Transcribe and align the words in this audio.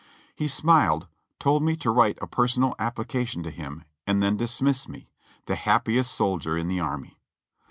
He 0.35 0.47
smiled, 0.47 1.07
told 1.37 1.61
me 1.61 1.75
to 1.75 1.91
write 1.91 2.17
a 2.23 2.27
personal 2.27 2.73
application 2.79 3.43
to 3.43 3.51
him. 3.51 3.83
and 4.07 4.23
then 4.23 4.35
dismissed 4.35 4.89
me, 4.89 5.09
the 5.45 5.53
happiest 5.55 6.11
soldier 6.11 6.57
in 6.57 6.67
the 6.67 6.79
army. 6.79 7.19